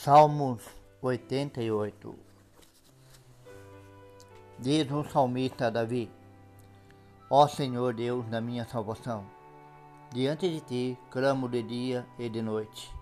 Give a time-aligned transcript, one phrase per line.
[0.00, 0.62] Salmos
[1.02, 2.14] 88
[4.56, 6.08] Diz o salmista Davi:
[7.28, 9.26] Ó Senhor Deus da minha salvação,
[10.12, 12.94] diante de ti clamo de dia e de noite.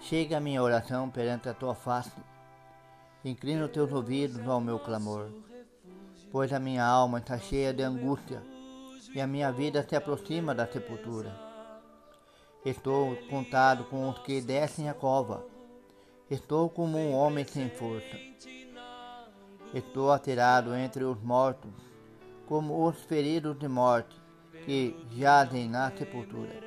[0.00, 2.20] Chega a minha oração perante a tua face,
[3.24, 5.30] inclina os teus ouvidos ao meu clamor,
[6.32, 8.42] pois a minha alma está cheia de angústia
[9.14, 11.32] e a minha vida se aproxima da sepultura.
[12.64, 15.51] Estou contado com os que descem a cova
[16.30, 18.16] Estou como um homem sem força.
[19.74, 21.70] Estou atirado entre os mortos,
[22.46, 24.20] como os feridos de morte
[24.64, 26.60] que jazem na sepultura,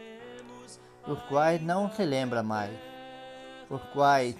[1.07, 2.77] os quais não se lembra mais,
[3.69, 4.35] os quais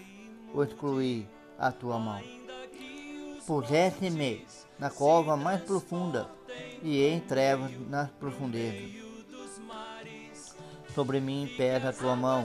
[0.54, 2.22] o excluí a tua mão.
[3.46, 4.46] Puseste-me
[4.80, 6.30] na cova mais profunda
[6.82, 9.04] e em trevas nas profundezas.
[10.94, 12.44] Sobre mim pesa a tua mão,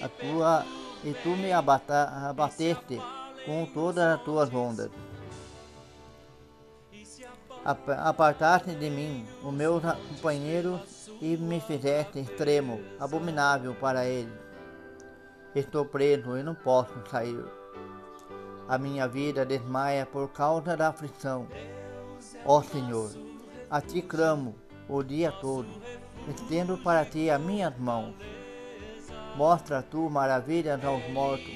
[0.00, 0.64] a tua
[1.04, 3.00] e tu me abateste
[3.44, 4.90] com todas as tuas ondas.
[7.64, 10.80] Apartaste de mim o meu companheiro
[11.20, 14.32] e me fizeste extremo, abominável para ele.
[15.54, 17.44] Estou preso e não posso sair.
[18.66, 21.46] A minha vida desmaia por causa da aflição.
[22.44, 23.10] Ó Senhor,
[23.70, 24.54] a ti clamo
[24.88, 25.68] o dia todo,
[26.28, 28.14] estendo para ti as minhas mãos.
[29.36, 31.52] Mostra tu maravilhas aos mortos.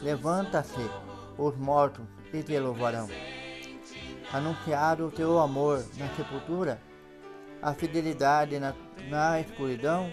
[0.00, 0.90] Levanta-se
[1.36, 3.08] os mortos e te louvarão.
[4.32, 6.80] Anunciado o teu amor na sepultura,
[7.60, 8.74] a fidelidade na,
[9.08, 10.10] na escuridão.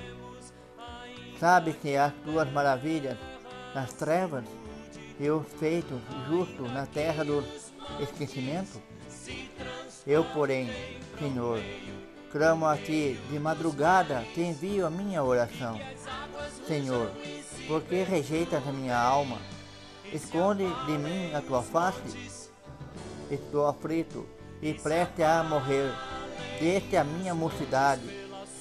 [1.39, 3.17] Sabe-se as tuas maravilhas
[3.73, 4.45] nas trevas
[5.19, 7.43] e os feitos justos na terra do
[7.99, 8.81] esquecimento?
[10.05, 10.69] Eu, porém,
[11.17, 11.59] Senhor,
[12.33, 15.79] clamo a ti de madrugada, te envio a minha oração.
[16.67, 17.11] Senhor,
[17.67, 19.37] por que rejeitas a minha alma?
[20.11, 22.49] Esconde de mim a tua face?
[23.29, 24.27] Estou aflito
[24.63, 25.91] e preste a morrer.
[26.59, 28.01] Desde a minha mocidade,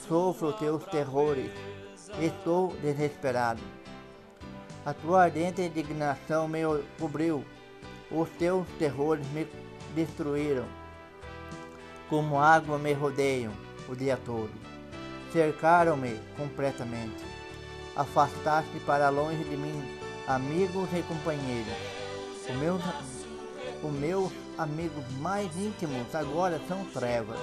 [0.07, 1.51] sofro teus terrores.
[2.21, 3.63] Estou desesperado.
[4.85, 6.61] A tua ardente indignação me
[6.99, 7.43] cobriu.
[8.11, 9.49] Os teus terrores me
[9.95, 10.82] destruíram.
[12.13, 13.55] Como água me rodeiam
[13.89, 14.53] o dia todo.
[15.33, 17.25] Cercaram-me completamente
[17.97, 19.83] afastaste para longe de mim
[20.29, 21.73] amigos e companheiros.
[22.47, 22.83] Os meus,
[23.83, 27.39] os meus amigos mais íntimos agora são trevas.